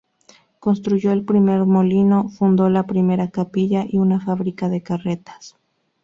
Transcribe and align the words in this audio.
Construyó 0.59 1.11
el 1.11 1.25
primer 1.25 1.59
molino, 1.67 2.27
fundó 2.29 2.67
la 2.71 2.87
primera 2.87 3.29
capilla 3.29 3.85
y 3.87 3.99
una 3.99 4.19
fábrica 4.19 4.67
de 4.67 4.81
carretas. 4.81 5.57